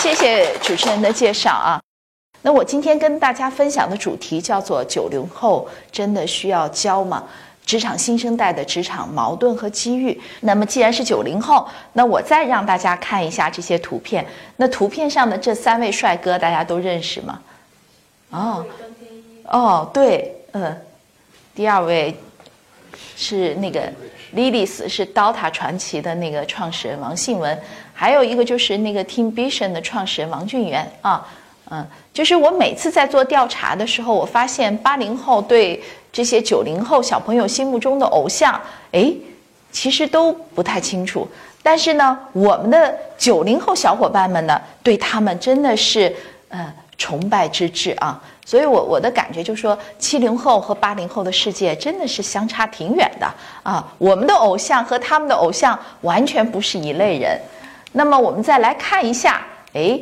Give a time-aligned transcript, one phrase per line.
[0.00, 1.78] 谢谢主持人的介绍啊。
[2.40, 7.24] 那我今天跟大家分享的主题叫做“九零后真的需要教吗？
[7.66, 10.18] 职场新生代的职场矛盾和机遇”。
[10.40, 14.26] 那么既然是九零后，那我再让大家看一下这些图片。
[14.56, 17.38] 那图片上的这三位帅哥，大家都认识吗？
[18.30, 18.64] 哦，
[19.44, 20.74] 哦，对，嗯，
[21.54, 22.16] 第二位
[23.16, 23.92] 是那个
[24.34, 27.58] Lilith，是 DOTA 传奇的那个创始人王信文，
[27.92, 31.26] 还有一个就是那个 Team Vision 的创始人王俊元啊。
[31.72, 35.80] 嗯，就是我每次在做调查的时候，我发现八零后对
[36.12, 39.12] 这些九零后小朋友心目中的偶像，哎，
[39.70, 41.28] 其实都不太清楚。
[41.62, 46.12] 但是呢，我们的九零后小伙伴们呢，对他们真的是
[46.48, 48.20] 呃崇拜之至啊。
[48.50, 53.86] 所以我我的感觉就是说，七零后和八零后的世界真的是相差挺远的啊。
[53.96, 57.40] 我们的偶像和他们的偶像完全不是一类人。
[57.92, 59.40] 那么我们再来看一下，
[59.74, 60.00] 哎。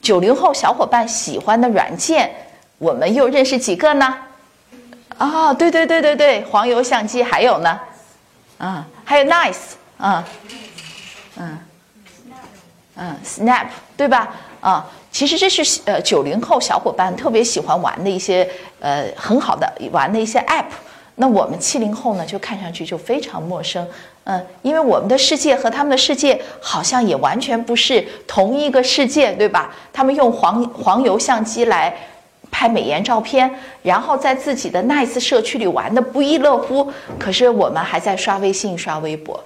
[0.00, 2.28] 九零后小伙伴喜欢的软件，
[2.78, 4.12] 我们又认识几个呢？
[5.16, 7.78] 啊，对对对对对，黄油相机还有呢，
[8.58, 10.24] 啊，还有 Nice，啊，
[11.36, 11.58] 嗯，
[12.96, 14.34] 嗯，Snap，对吧？
[14.60, 18.48] 啊，其实这是呃九零后小伙伴特别喜欢玩的一些
[18.80, 20.64] 呃很好的玩的一些 App。
[21.16, 23.86] 那我们七零后呢，就看上去就非常陌生，
[24.24, 29.70] 嗯，因为我们的世界和他们的世界好像也完全不是同一个世界，对吧？
[29.92, 31.94] 他们用黄黄油相机来
[32.50, 33.48] 拍美颜照片，
[33.82, 39.38] 然后在自己的 Nice 社区里玩的不亦乐乎，可是我们还在刷微信、刷微博，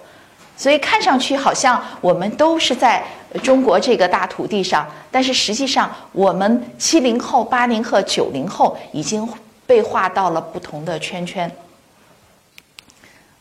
[0.57, 3.05] 所以看上去好像我们都是在
[3.43, 9.29] 中国这个大土地上，但是实际上我们七零后、八零后、九零后已经。
[9.69, 11.51] 被划到了不同的圈圈。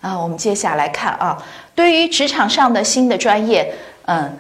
[0.02, 1.38] 啊，我们接下来看啊，
[1.76, 3.72] 对于职场上的新的专业，
[4.08, 4.36] 嗯，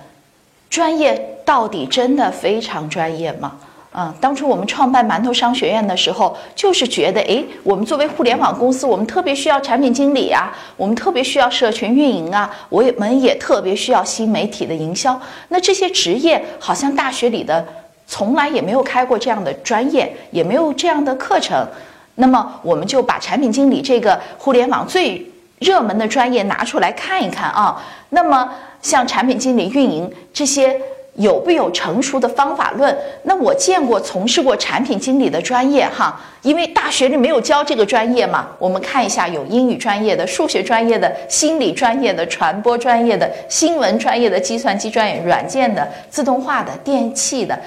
[0.67, 3.57] 专业到底真的非常专业吗？
[3.97, 15.19] 嗯，当初我们创办馒头商学院的时候，就是觉得，哎，我们作为互联网公司，我们特别需要产品经理啊，我们特别需要社群运营啊，我们也特别需要新媒体的营销。
[15.47, 17.65] 那这些职业，好像大学里的。
[18.07, 21.67] 从来也没有开过这样的专业，也没有这样的课程。
[22.13, 25.25] 那么，我们就把产品经理这个互联网最
[25.57, 27.83] 热门的专业拿出来看一看啊。
[28.09, 28.47] 那么，
[28.79, 30.79] 像产品经理、运营这些
[31.15, 32.95] 有不有成熟的方法论？
[33.23, 38.47] 那我见过从事过产品经理的专业哈，因为大学里没有教这个专业嘛。
[38.59, 47.59] 我们看一下，有英语专业的、数学专业的、心理专业的、传播专业的、新闻专业的、计算机专业、软件的、自动化的、电器的。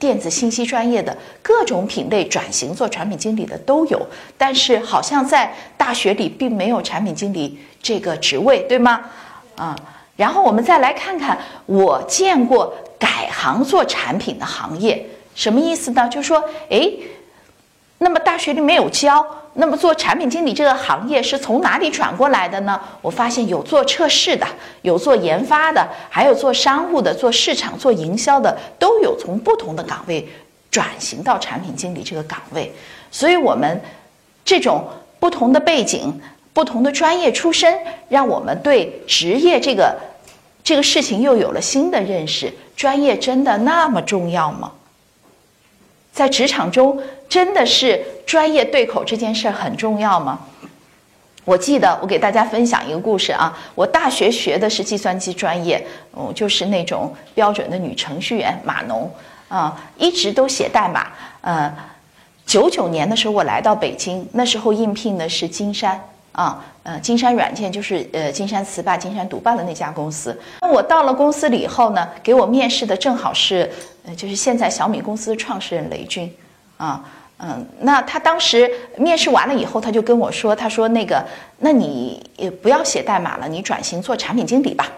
[0.00, 4.00] 电子信息专业的各种品类转型做产品经理的都有，
[4.36, 9.00] 但是好像在大学里并没有产品经理这个职位，对吗？
[9.56, 9.74] 啊，
[10.14, 16.08] 然后我们再来看看我见过改行做产品的行业，什么意思呢？
[16.08, 16.90] 就是说，哎，
[17.98, 19.24] 那么大学里没有教。
[19.54, 22.80] 那么做产品经理这个行业是从哪里转过来的呢？
[23.02, 24.46] 我发现有做测试的，
[24.82, 30.28] 有做研发的，还有做商务的、做市场、做营销的，都有从不同的岗位
[30.70, 32.72] 转型到产品经理这个岗位。
[33.10, 33.80] 所以，我们
[34.44, 34.86] 这种
[35.18, 36.20] 不同的背景、
[36.52, 37.76] 不同的专业出身，
[38.08, 39.96] 让我们对职业这个
[40.68, 42.52] 这个事情又有了新的认识。
[42.76, 44.70] 专业真的那么重要吗？
[46.12, 50.38] 在职场中，真的是专业对口这件事很重要吗？
[51.46, 55.82] 我记得我给大家分享一个故事啊，我大学学的是计算机专业，
[56.14, 59.10] 嗯，就是那种标准的女程序员码农
[59.48, 61.10] 啊，一直都写代码。
[61.40, 61.74] 呃，
[62.44, 65.98] 九九年的时候我来到北京，那时候应聘的是金山。
[66.32, 70.38] 啊，呃，金山软件就是呃金山词霸、金山独霸的那家公司。
[70.60, 73.68] 那我到了公司里以后呢，给我面试的正好是，
[74.04, 76.32] 呃，就是现在小米公司的创始人雷军，
[76.76, 77.04] 啊，
[77.38, 81.24] 嗯，那他当时面试完了以后，他就跟我说，他说那个，
[81.58, 84.88] 那你也不要写代码了，你转型做产品经理吧。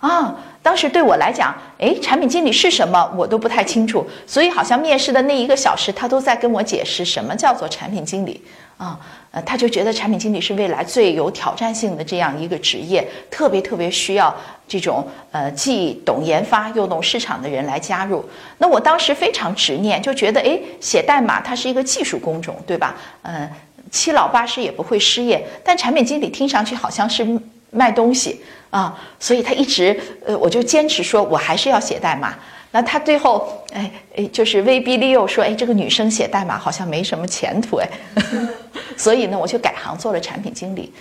[0.00, 0.34] 啊，
[0.64, 8.42] 当时对我来讲，哎，产品经理是什么，我都不太清楚，所以好像面试的那一个小时，他都在跟我解释什么叫做产品经理。
[8.76, 8.98] 啊，
[9.30, 14.34] 呃，他就觉得产品经理是未来最有挑战性的这样一个职业，特别特别需要
[14.66, 18.24] 这种呃既懂研发又懂市场的人来加入。
[18.58, 22.96] 那我当时非常执念，就觉得哎，写代码它是一个技术工种，对吧？
[23.22, 23.48] 嗯，
[23.90, 27.24] 七老八十也不会失业，但产品经理听上去好像是
[27.70, 28.40] 卖东西
[28.70, 32.34] 啊，所以他一直呃，我就坚持说我还是要写代码。
[32.72, 37.88] 那他最后，哎哎，就是威逼利诱说，哎，这个女生写代码好像没什么前途，哎，
[38.96, 40.92] 所以呢，我就改行做了产品经理，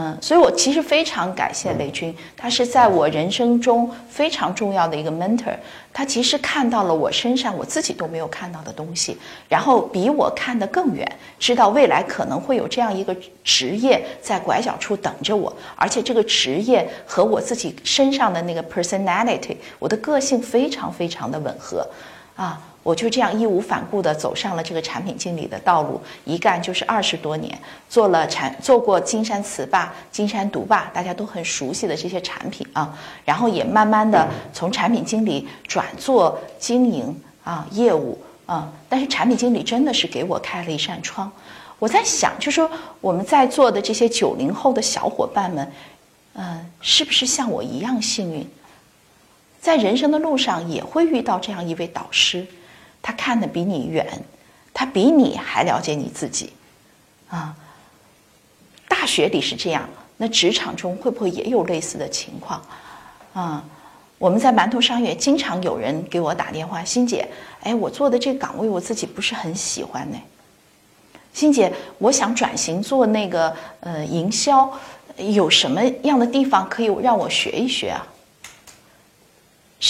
[0.00, 5.56] 嗯，所以我其实非常感谢雷军，他是在我人生中非常重要的一个 mentor。
[5.92, 9.18] 他其实看到了我身上我自己都没有看到的东西，
[9.48, 11.04] 然后比我看得更远，
[11.40, 21.84] 知道未来可能会有这样一个职业在拐角处等着我，而且这个职业和我自己身上的那个 personality，我的个性非常非常的吻合，
[22.36, 22.60] 啊。
[22.88, 37.14] 我就这样义无反顾地走上了这个产品经理的道路，一干就是二十多年，做了产做过金山词霸、金山毒霸，大家都很熟悉的这些产品啊，然后也慢慢的从产品经理转做经营
[37.44, 41.30] 啊业务啊，但是产品经理真的是给我开了一扇窗。
[41.78, 42.70] 我在想，就说
[43.02, 45.72] 我们在座的这些九零后的小伙伴们，
[46.36, 48.48] 嗯，是不是像我一样幸运，
[49.60, 52.46] 在人生的路上也会遇到这样一位导师？
[53.00, 54.06] 他看得比你远，
[54.74, 56.52] 他比你还了解你自己，
[57.28, 57.56] 啊，
[58.88, 62.62] 大学里是这样，那职场中会不会也有类似的情况？
[63.32, 63.64] 啊，
[64.18, 67.28] 我们在馒头商业经常有人给我打电话，欣姐，
[67.62, 70.18] 哎，我做的这个岗位我自己不是很喜欢呢。
[71.32, 74.68] 欣姐，我想转型做那个呃营销，
[75.16, 78.04] 有什么样的地方可以让我学一学啊？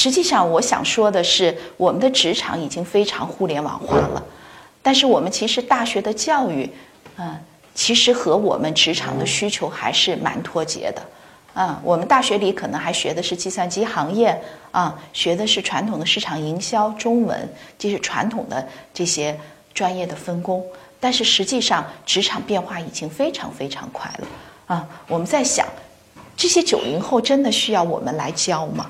[0.00, 4.22] 实际上，我想说的是，我们的职场已经非常互联网化了，
[4.80, 6.70] 但是我们其实大学的教育，
[7.16, 7.36] 嗯，
[7.74, 11.02] 其实和我们职场的需求还是蛮脱节的，
[11.52, 14.40] 啊，我们大学里可能还学的是计算机行业，
[14.70, 17.36] 啊，学的是传统的市场营销、中文，
[17.76, 19.36] 这是传统的这些
[19.74, 20.64] 专业的分工，
[21.00, 24.28] 但是实际上，职场变化已经非常非常快了，
[24.68, 25.66] 啊，我们在想，
[26.36, 28.88] 这些九零后真的需要我们来教吗？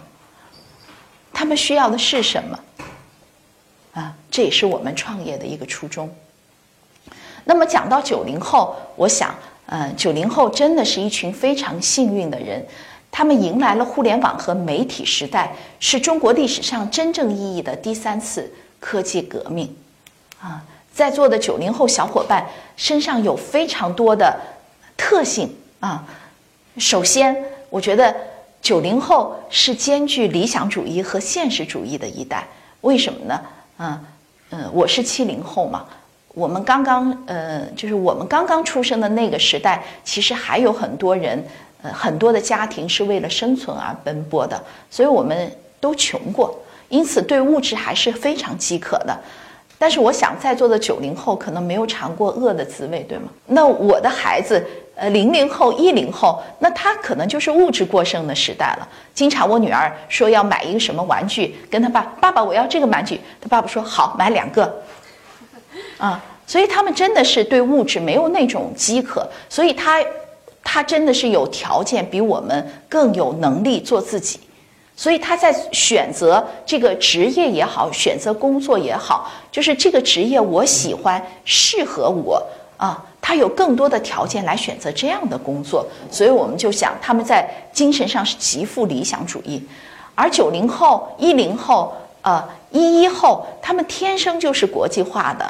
[1.39, 2.59] 他们需要的是什么？
[3.95, 6.13] 啊，这也是我们创业的一个初衷。
[7.45, 9.33] 那么讲到九零后，我想，
[9.67, 12.67] 嗯，九零后真的是一群非常幸运的人，
[13.13, 19.73] 他们迎来了互联网和媒体时代，是中国历史上真正意义的第三次科技革命。
[20.41, 22.45] 啊，在座的九零后小伙伴
[22.77, 24.37] 身上有非常多的
[24.97, 26.05] 特性啊。
[26.79, 28.13] 首先，我觉得。
[28.61, 32.47] 九零后是兼具理想主义和现实主义的一代，
[32.83, 33.41] 为什么呢？
[33.79, 34.05] 嗯
[34.51, 35.85] 嗯，我是七零后嘛，
[36.35, 41.43] 我们刚刚呃，就是我们刚刚出生的那个时代，其实还有很多人，
[41.83, 45.51] 呃，很多的家庭是为了生存而奔波的，所以我们
[45.81, 46.59] 都穷过，
[46.89, 49.19] 因此对物质还是非常饥渴的。
[49.79, 53.29] 但是我想，在座的九零后可能没有尝过饿的滋味，对吗？
[53.47, 54.67] 那我的孩子。
[55.01, 58.89] 呃，零零后、一零后，那他可能就是物质过剩的时代了。
[59.15, 64.83] 经常我女儿说要买一个什么玩具，跟他爸爸爸我要这个玩具，他爸爸说好买两个，
[65.99, 70.05] 啊，所以他们真的是对物质没有那种饥渴，所以他
[70.65, 74.41] 他真的是有条件比我们更有能力做自己，
[74.97, 82.45] 所以他在选择这个职业也好，选择工作也好，就是这个职业我喜欢，适合我
[82.77, 83.05] 啊。
[83.29, 89.63] 他有更多的条件来选择这样的工作，所以我们就想，他们在精神上是极富理想主义，
[90.15, 91.93] 而九零后、一零后、
[92.23, 95.45] 呃一一后，他们天生就是国际化的，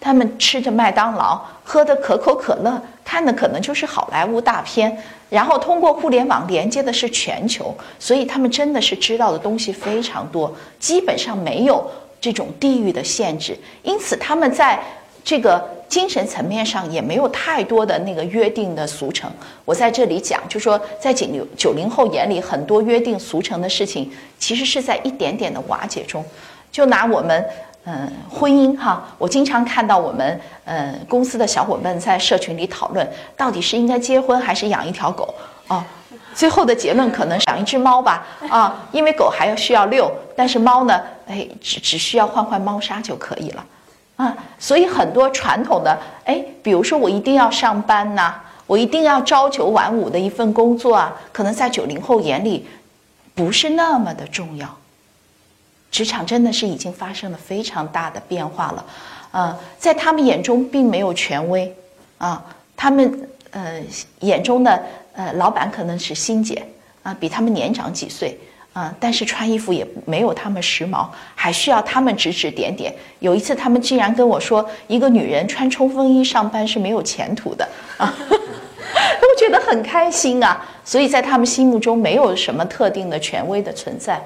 [0.00, 4.96] 他们吃着麦当劳，喝的可口可乐，看的可能就是好莱坞大片，
[5.28, 11.84] 然后通过互联网连接的是全球，所以他们真的是知道的东西非常多，基本上没有
[12.20, 14.80] 这种地域的限制，因此他们在
[15.24, 15.68] 这个。
[15.94, 19.30] 精神层面上也没有太多的那个约定的俗成。
[19.64, 26.24] 我在这里讲，就说在九零九零后眼里，很多约定俗成的事情，其实是在一点点的瓦解中。
[26.72, 27.46] 就拿我们
[27.84, 35.32] 嗯婚姻哈，我经常看到我们嗯公司的小伙伴在社群里讨论，到底是应该结婚还是养一条狗
[35.68, 35.86] 啊？
[36.34, 43.64] 最后的结论可能是养一只猫吧啊，因为狗还要需要遛，但是猫呢，哎，只只需要换换猫砂就可以了。
[44.16, 48.34] 啊，所以很多传统的，哎，比如说我一定要上班呐，
[48.66, 52.66] 我一定要朝九晚五的一份工作啊，可能在九零后眼里，
[53.34, 54.76] 不是那么的重要。
[55.90, 58.84] 职场真的是已经发生了非常大的变化了，
[59.32, 61.74] 啊，在他们眼中并没有权威，
[62.18, 62.44] 啊，
[62.76, 63.80] 他们呃
[64.20, 64.82] 眼中的
[65.14, 66.64] 呃老板可能是欣姐
[67.02, 68.38] 啊，比他们年长几岁。
[68.74, 72.92] 啊，但是穿衣服也没有他们时髦，还需要他们指指点点。
[73.20, 77.66] 有一次，他们竟然跟我说，一个女人穿冲锋衣上班是没有前途的
[77.96, 78.12] 啊！
[78.28, 80.60] 我觉得很开心啊。
[80.84, 84.20] 所以在他们心目中，没有什么特定的权威的存在。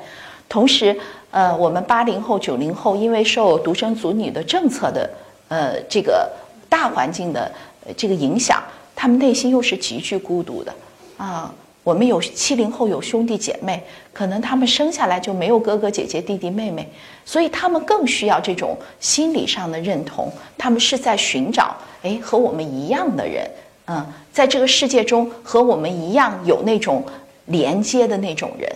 [0.49, 0.99] 同时，
[1.31, 5.11] 呃，我们八零后、九零后，因为受独生子女的政策的
[5.49, 6.27] 呃这个
[6.71, 7.53] 大环境的
[7.99, 8.63] 这个影响，
[8.97, 10.75] 他们内心又是极具孤独的
[11.19, 11.53] 啊，
[11.85, 13.83] 我们有七零后有兄弟姐妹，
[14.13, 16.87] 可能他们生下来就没有哥哥姐姐弟弟妹妹，
[17.25, 20.31] 所以他们更需要这种心理上的认同。
[20.59, 23.51] 他们是在寻找，哎，和我们一样的人，
[23.87, 27.03] 嗯，在这个世界中和我们一样有那种
[27.47, 28.71] 连接的那种人。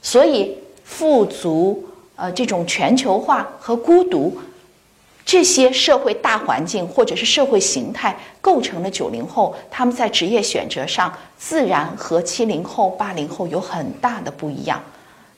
[0.00, 4.38] 所以富足，呃，这种全球化和孤独。
[5.28, 14.82] 这些社会大环境或者是社会形态构成了九零后他们在职业选择上自然和七零后、八零后有很大的不一样。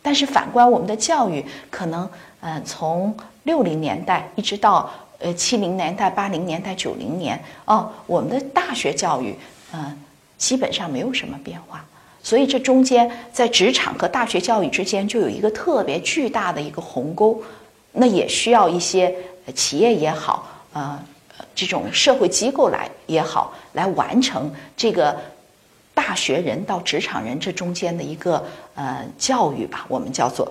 [0.00, 9.34] 但是反观我们的教育，可能嗯，从六零年代一直到呃七零年代、八零年代、九零年哦，我们的大学教育
[9.72, 9.98] 嗯
[10.38, 11.84] 基本上没有什么变化。
[12.22, 17.42] 所以这中间在职场和大学教育之间就有一个特别巨大的一个鸿沟，
[17.90, 19.12] 那也需要一些。
[19.52, 20.98] 企业也好，呃，
[21.54, 25.16] 这种社会机构来也好，来完成这个
[25.94, 30.50] 大学人到职场人这中间的一个呃教育吧，我们叫做。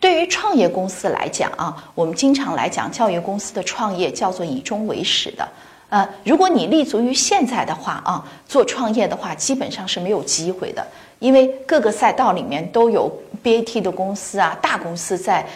[0.00, 5.48] 对于创业公司来讲啊，我们经常来讲，教育公司的创业叫做以终为始的。
[5.88, 10.86] 呃，如果你立足于现在的话啊，做创业的话，基本上是没有机会的，
[11.18, 13.10] 因为各个赛道里面都有
[13.42, 15.46] BAT 的公司啊，大公司在。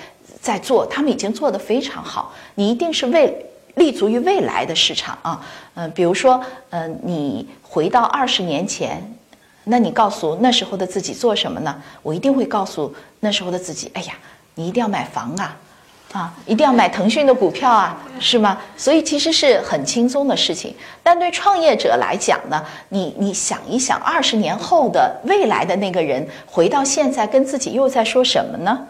[0.43, 2.35] 在做，他们已经做得非常好。
[2.57, 3.47] 你一定是为
[3.77, 5.41] 立足于未来的市场啊，
[5.75, 9.01] 嗯，比如说，嗯，你回到二十年前，
[9.65, 11.81] 那你告诉那时候的自己做什么呢？
[12.03, 14.15] 我一定会告诉那时候的自己，哎呀，
[14.57, 15.57] 你一定要买房啊，
[16.13, 18.59] 啊，一定要买腾讯的股票啊，是吗？
[18.77, 20.75] 所以其实是很轻松的事情。
[21.03, 28.87] 但对创业者来讲呢，你你想一想，二十年后的未来的那个人回到现在，跟自己又在说什么呢？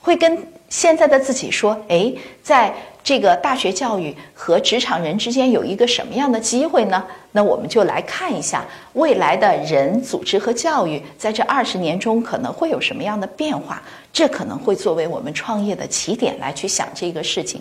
[0.00, 7.02] 会跟现在的自己说：“哎，在这个大学教育和职场人之间有一个什么样的机会呢？”
[7.32, 13.82] 那我们就来看一下未来的人、组织和教育在这二十年中可能会有什么样的变化。
[14.12, 17.60] 这可能会作为我们创业的起点来去想这个事情。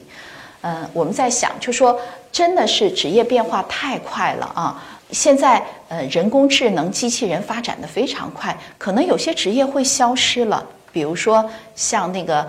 [0.62, 2.00] 嗯，我们在想，就说
[2.32, 4.84] 真的是职业变化太快了啊！
[5.12, 10.66] 现在呃，人工智能、机器人发展的非常快，可能有些职业会消失了。
[10.94, 11.44] 比如说
[11.76, 12.48] 像那个，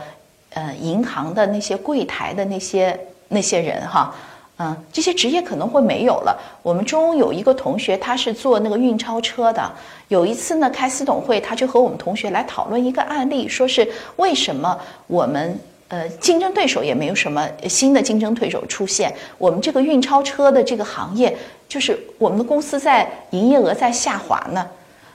[0.50, 2.96] 呃，银行的那些柜台的那些
[3.28, 4.14] 那些人哈，
[4.58, 6.38] 嗯，这些职业可能会没有了。
[6.62, 9.68] 我们中有一个同学，他是做那个运钞车的。
[10.08, 15.58] 有一次呢，开私董会，他就和我们同学来讨论一个案例，说是为什么我们
[15.88, 21.34] 呃竞争对手也没有什么新的竞争对手出现，我们这个运钞车的这个行业，
[21.66, 24.64] 就是我们的公司在营业额在下滑呢？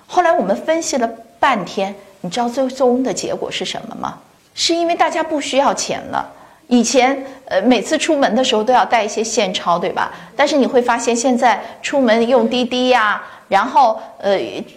[0.07, 1.07] 后来我们分析了
[1.39, 1.95] 半天。
[2.21, 4.17] 你知道最终的结果是什么吗？
[4.53, 6.29] 是因为大家不需要钱了。
[6.67, 10.11] 以前，呃，每次出门的时候都要带一些现钞，对吧？
[10.35, 14.33] 但是你会发现，现在出门用滴滴呀，然后呃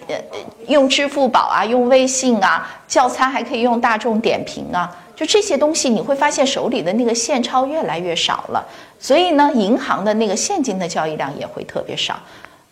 [0.09, 0.15] 呃
[0.69, 8.65] 用支付宝啊，用微信啊，叫餐还可以用大众点评啊，就这些东西，你会发现手里的那个现钞越来越少了。
[8.99, 12.19] 所以呢，银行的那个现金的交易量也会特别少。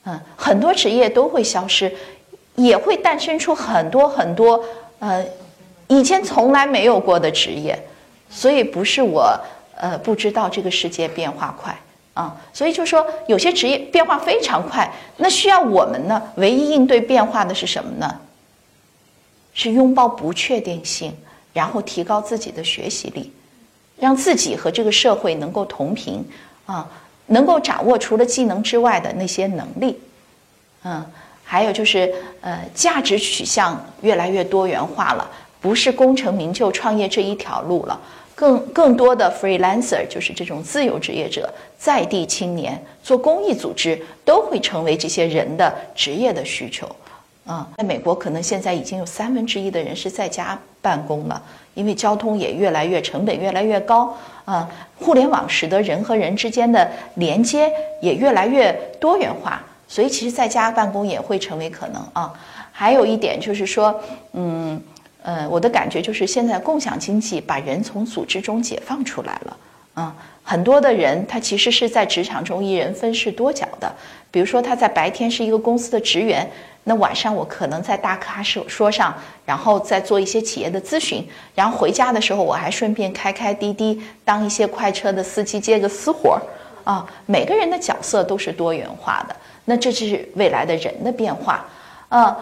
[0.05, 1.93] 嗯，很多职业都会消失。
[2.65, 4.63] 也会诞生出很多很多，
[4.99, 5.25] 呃，
[5.89, 7.79] 以前从来没有过的职业，
[8.29, 9.39] 所以不是我
[9.77, 11.75] 呃不知道这个世界变化快
[12.13, 18.21] 啊，所以就说有些职业变化非常快，那需要我们呢，唯一应对变化的是什么呢？
[19.55, 21.17] 是拥抱不确定性，
[21.53, 23.33] 然后提高自己的学习力，
[23.99, 26.25] 让自己和这个社会能够同频
[26.67, 26.87] 啊，
[27.27, 29.99] 能够掌握除了技能之外的那些能力，
[30.85, 31.05] 嗯。
[31.51, 35.29] 还有就是，呃，价值取向越来越多元化了，
[35.61, 38.01] 不是功成名就创业这一条路了，
[38.37, 46.89] 更更多的 freelancer 就是这种自由职业者，在地青年做公益组织都会成为这些人的职业的需求。
[47.45, 51.43] 啊，在美国可能现在已经有三分之一的人是在家办公了，
[51.75, 54.17] 因为交通也越来越成本越来越高。
[54.45, 57.69] 啊，互联网使得人和人之间的连接
[58.01, 59.61] 也越来越多元化。
[59.91, 62.33] 所以，其实在家办公也会成为可能啊。
[62.71, 64.01] 还有一点就是说，
[64.35, 64.81] 嗯，
[65.25, 69.57] 呃，我的感觉就是现在共享经济把人从组织中解放出来了。
[69.97, 73.93] 嗯，很多的人他其实是在职场中一人分饰多角的。
[74.31, 76.49] 比如说他在白天是一个公司的职员，
[76.85, 79.13] 那晚上我可能在大咖说说上，
[79.45, 86.41] 然后再做一些企业的咨询，然后回家的时候我还顺便开开滴滴，当一些快车的司机接个私活儿。
[86.83, 89.37] 啊，每个人的角色都是多元化的。
[89.71, 91.65] 那这是未来的人的变化，
[92.09, 92.37] 呃，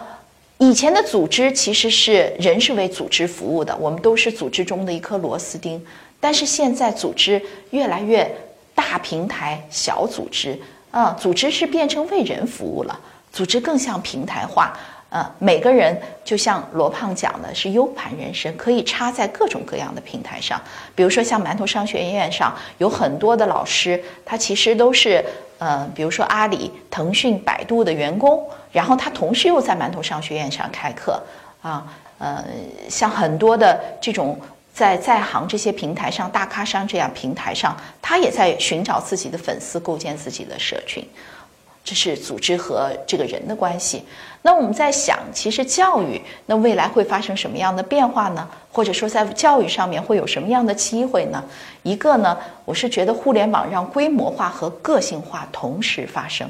[0.57, 5.79] 以前的组织其实是人是为组织服务的，我们都是组织中的一颗螺丝钉。
[6.19, 8.27] 但是现在组织越来越
[8.73, 10.59] 大平台小组织，
[10.89, 12.99] 啊，组织是变成为人服务了。
[13.31, 14.75] 组织更像平台化。
[15.09, 20.61] 呃，每个人就像罗胖讲的，是 U 盘人生，可以插在各种各样的平台上。
[20.93, 25.25] 比如说像馒头商学院上有很多的老师，他其实都是
[25.57, 31.21] 呃，比如说阿里、腾讯、百度的员工，然后他同时又在馒头商学院上开课
[31.61, 31.85] 啊。
[32.19, 32.43] 呃，
[32.89, 34.37] 像很多的这种
[34.73, 41.03] 在在行这些平台上，大咖商这样平台上，他也在寻找自己的粉丝，构建自己的社群。
[41.89, 44.03] 这是组织和这个人的关系。
[44.43, 48.47] 那我们在想，其实教育那未来会发生什么样的变化呢？
[48.71, 51.43] 或者说在教育上面会有什么样的机会呢？
[51.81, 56.47] 一个呢，我是觉得互联网让规模化和个性化同时发生。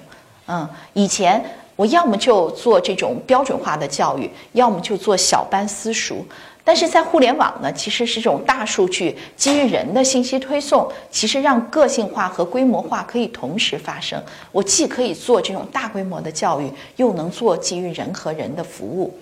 [0.47, 1.41] 嗯，以前
[1.77, 6.25] 我要么就做这种标准化的教育，要么就做小班私塾。
[6.63, 14.21] 但是在互联网呢，其实是这种大数据基于人的信息推送，其实让个性化和规模化可以同时发生。
[14.51, 19.17] 我既可以做这种大规模的教育，又能做基于人和人的服务。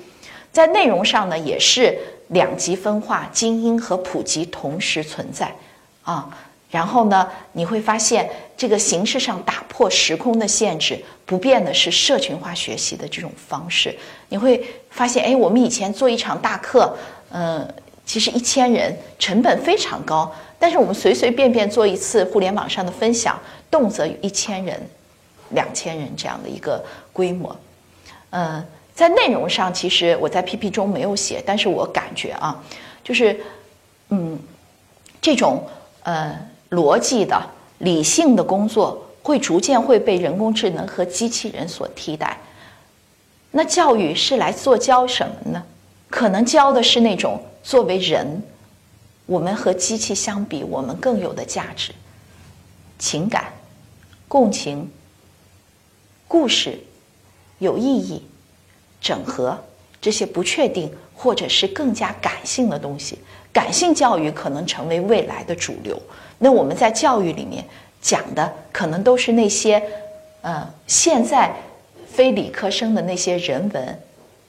[0.52, 1.98] 在内容上呢，也是
[2.30, 5.50] 两极分化，精英和普及同时存在
[6.04, 6.28] 啊。
[6.70, 13.96] 然后呢，你会发现这个形式上打破时空的限制，不变的是社群化学习的这种方式。
[14.28, 16.94] 你会发现，哎，我们以前做一场大课。
[17.32, 17.68] 嗯，
[18.06, 24.82] 其实一千人成本非常高，但是我们随随便便做一次互联网上的分享，动辄有一千人、
[25.50, 27.56] 两千人这样的一个规模。
[28.30, 32.64] 嗯，在内容上，其实我在 PP 中没有写，但是我感觉啊，
[33.04, 33.40] 就是
[34.10, 34.40] 嗯，
[35.22, 35.68] 这种
[36.04, 36.38] 呃
[36.70, 37.42] 逻辑的、
[37.80, 42.38] 理性的工作会逐渐会被人工智能和机器人所替代。
[43.52, 45.64] 那教育是来做教什么呢？
[46.10, 48.42] 可能教的是那种作为人，
[49.26, 51.92] 我们和机器相比，我们更有的价值、
[52.98, 53.52] 情感、
[54.28, 54.90] 共情、
[56.28, 56.80] 故事、
[57.60, 58.26] 有意义、
[59.02, 59.58] 整合
[60.00, 63.20] 这些不确定或者是更加感性的东西。
[63.52, 66.02] 感性教育可能成为未来的主流。
[66.38, 67.66] 那我们在教育里面
[68.02, 69.82] 讲的，可能都是那些
[70.42, 71.54] 呃，现在
[72.08, 74.00] 非理科生的那些人文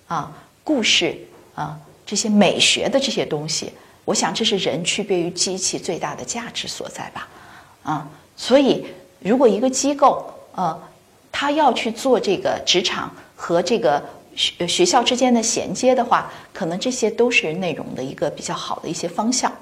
[0.06, 1.18] 啊故事。
[1.58, 3.72] 啊，这些美学的这些东西，
[4.04, 7.28] 我想这是人区别于机器最大的价值所在吧。
[7.82, 8.86] 啊，所以
[9.18, 10.80] 如果一个机构，呃，
[11.32, 14.00] 他要去做这个职场和这个
[14.36, 19.52] 学学校之间的衔接的话，可能这些都是内容的一个比较好的一些方向。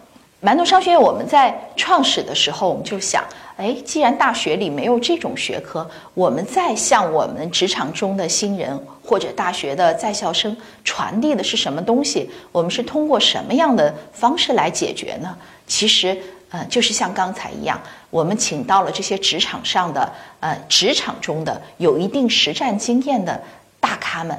[0.43, 3.25] 馒头商学院我们在创始的时候，我们就想，
[3.57, 12.31] 哎，既然大学里没有这种学科，我们再向我们职场中的新人或者大学的在校生传递的是什么东西？
[12.53, 15.37] 我们是通过什么样的方式来解决呢？
[15.67, 16.17] 其实，
[16.51, 23.43] 呃，就是像刚才一样，我们请到了这些职场上的，呃，职场中的有一定实战经验的
[23.81, 24.39] 大咖们。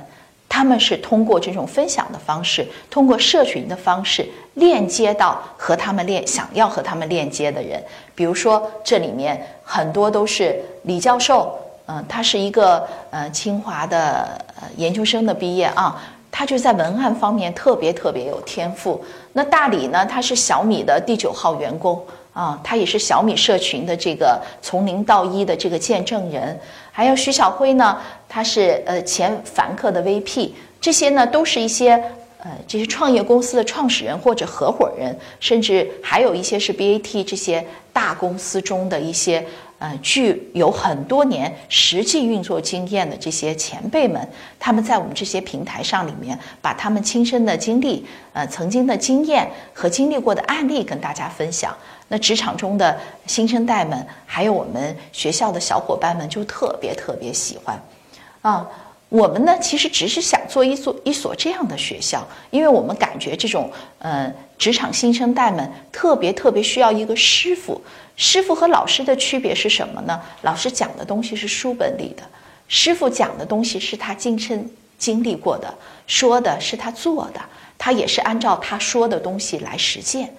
[0.50, 7.84] 他们是通过这种分享的方式，通过社群的方式链接到和他们链想要和他们链接的人。
[8.16, 11.54] 比如说，这里面很多都是李教授，
[11.86, 19.04] 嗯，他是一个呃清华的呃研究生的毕业啊，他就在文案方面特别特别有天赋。
[19.34, 22.02] 那大李呢，他是小米的第九号员工。
[22.38, 26.56] 啊，他也是小米社群的这个从零到一的这个见证人，
[26.92, 27.98] 还有徐小辉呢，
[28.30, 31.94] 他是呃前凡客的 VP，这些呢都是一些
[32.38, 39.44] 呃这些创业公司的创始人或者合伙人，甚至还有一些是 BAT 这些大公司中的一些。
[39.80, 51.76] 呃，具有很多年实际运作经验的这些前辈们，他们在我们这些平台上里面，把他们亲身的经历、呃曾经的经验和经历过的案例跟大家分享。
[52.08, 57.80] 那职场中的新生代们，还有我们学校的小伙伴们，就特别特别喜欢，
[58.42, 58.68] 啊。
[59.10, 67.82] 我们呢，其实只是想做一所一所这样的学校，因为我们感觉这种呃职场新生代们特别特别需要一个师傅。
[68.18, 70.20] 师傅和老师的区别是什么呢？
[70.42, 72.24] 老师讲的东西是书本里的，
[72.68, 75.74] 师傅讲的东西是他亲身经历过的，
[76.06, 77.40] 说的是他做的，
[77.78, 80.36] 他也是按照他说的东西来实践。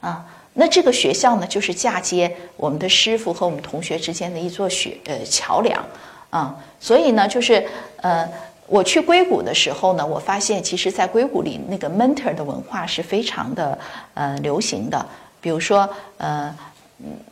[0.00, 5.82] 啊，那这个学校呢，就是嫁接我们的师傅和我们同学之间的一座学呃桥梁。
[6.30, 7.66] 啊，所以呢，就是
[7.96, 8.26] 呃，
[8.68, 13.76] 我去硅谷的时候呢，我发现其实，在硅谷里那个 mentor 的文化是非常的
[14.14, 15.04] 呃流行的。
[15.40, 15.88] 比如说，
[16.18, 16.54] 呃，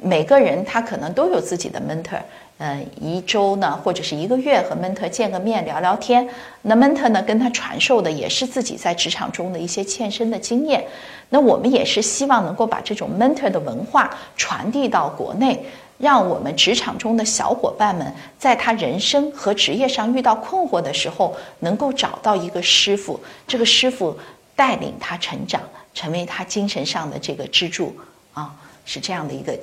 [0.02, 2.18] 每个人他可能都有自己的 mentor，
[2.58, 6.28] 呃，一周呢或者是一个月和 mentor 见个面聊聊天。
[6.62, 10.84] 那 mentor 呢跟他传授的也是自己在职场中的一些切身的经验。
[11.28, 15.64] 那我们也是希望能够把这种 mentor 的文化传递到国内。
[15.98, 24.16] 让我们职场中的小伙伴们，在他人生和职业上遇到困惑的时候，能够找到一个师傅，这个师傅
[24.54, 25.60] 带领他成长，
[25.92, 27.96] 成为他精神上的这个支柱
[28.32, 29.58] 啊，是这样的一个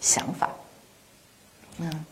[0.00, 0.48] 想法。
[1.78, 2.04] 嗯，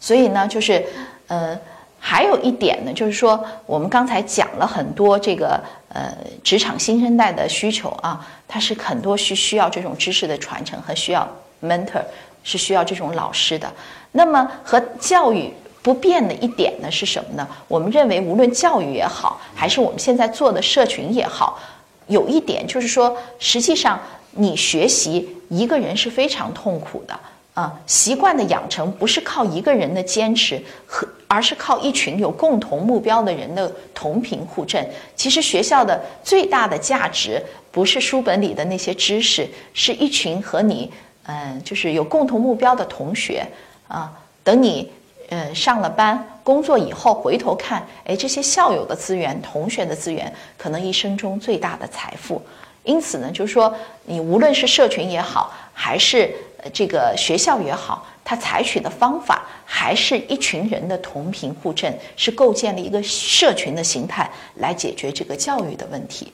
[0.00, 0.84] 所以呢，就是
[1.28, 1.56] 呃，
[2.00, 11.28] 还有一点呢，就是说，我们刚才讲了很多这个呃，职场新生代的需求啊，他是很多需需要这种知识的传承和需要
[11.62, 12.02] mentor。
[12.46, 13.70] 是需要这种老师的。
[14.12, 17.46] 那么和教育不变的一点呢是什么呢？
[17.66, 21.58] 我们认为，无论教育也好，还是我们现在做的社群也好，
[22.06, 27.18] 有一点就是说，实际上你学习一个人是非常痛苦的
[27.54, 27.78] 啊。
[27.86, 34.88] 习惯的养成不是靠一个人的坚持和，而是靠一群有共同目标的人的同频互振。
[35.14, 40.90] 其实学校的最大的价值不是书本里的那些知识，是一群和你。
[41.26, 43.46] 嗯，就是有共同目标的同学
[43.88, 44.12] 啊，
[44.44, 44.90] 等你
[45.28, 52.40] 呃上了班工作以后回头看，哎，这些校友的资源、同学的资源，可能一生中最大的财富。
[52.84, 56.32] 因此呢，就是说，你无论是社群也好，还是
[56.72, 66.32] 这个学校也好，它采取的方法还是一群人的同频互振，是构建了一个社群的形态来解决这个教育的问题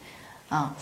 [0.51, 0.77] 啊。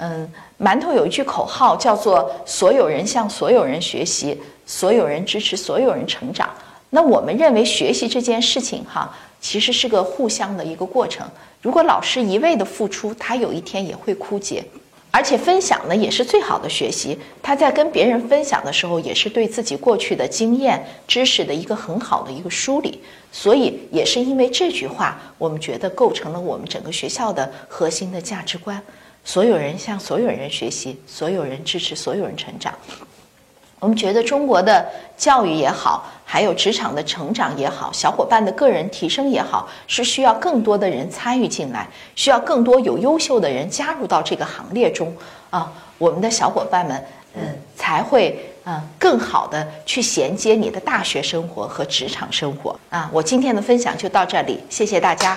[0.00, 0.30] 嗯，
[0.60, 6.48] 馒头有一句口号叫做“所有人向所有人学习，所有人支持所有人成长”。
[6.90, 11.28] 那我们认为学习这件事情哈，其实是个互相的一个过程。
[11.60, 14.64] 如果老师一味的付出，他有一天也会枯竭。
[15.10, 17.18] 而且分享呢，也是最好的学习。
[17.42, 23.02] 他在跟别人分享的时候，也是对自己过去的经验、知识的一个很好的一个梳理。
[23.32, 28.80] 所以，也是因为这句话，我们觉得构成了我们整个学校的核心的价值观。
[29.28, 32.72] 所有人向所有人学习，所有人支持所有人成长。
[33.78, 34.82] 我们觉得中国的
[35.18, 41.86] 教育也好，还有职场的成长也好，小伙伴的个人提升也好，是需要更多的人参与进来，
[42.16, 45.14] 需要更多有优秀的人加入到这个行列中
[45.50, 45.70] 啊！
[45.98, 47.42] 我们的小伙伴们，嗯，
[47.76, 53.10] 才会嗯更好的去衔接你的大学生活和职场生活啊！
[53.12, 55.36] 我今天的分享就到这里，谢谢大家。